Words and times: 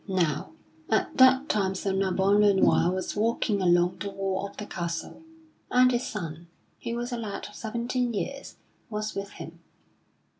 Now 0.07 0.53
at 0.89 1.17
that 1.17 1.47
time 1.47 1.75
Sir 1.75 1.91
Nabon 1.93 2.39
le 2.41 2.55
Noir 2.55 2.91
was 2.91 3.15
walking 3.15 3.61
along 3.61 3.99
the 3.99 4.09
wall 4.09 4.47
of 4.47 4.57
the 4.57 4.65
castle, 4.65 5.21
and 5.69 5.91
his 5.91 6.07
son, 6.07 6.47
who 6.83 6.95
was 6.95 7.11
a 7.11 7.17
lad 7.17 7.45
of 7.47 7.53
seventeen 7.53 8.11
years, 8.15 8.55
was 8.89 9.13
with 9.13 9.29
him. 9.33 9.59